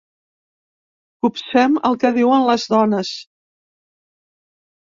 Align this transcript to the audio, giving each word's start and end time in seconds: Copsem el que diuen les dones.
Copsem 1.25 1.75
el 1.91 1.99
que 2.05 2.11
diuen 2.17 2.47
les 2.49 2.67
dones. 2.73 3.15